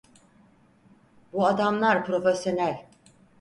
[1.33, 2.85] Bu adamlar profesyonel.